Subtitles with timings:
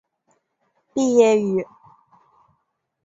[0.95, 1.63] 毕业于。